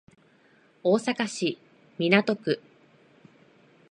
[0.81, 1.59] 大阪市
[1.99, 2.59] 港区